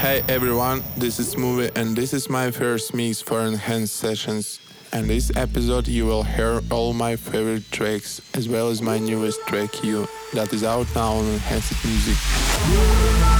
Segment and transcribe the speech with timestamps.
[0.00, 4.58] Hey everyone, this is Movie and this is my first mix for Enhanced Sessions.
[4.94, 9.46] And this episode you will hear all my favorite tracks as well as my newest
[9.46, 13.39] track You that is out now on Enhanced Music.